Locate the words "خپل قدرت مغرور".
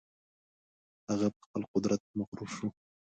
1.45-2.49